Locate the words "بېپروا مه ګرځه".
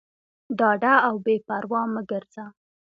1.25-2.45